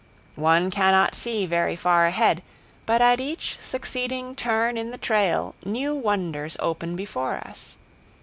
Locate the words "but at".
2.87-3.19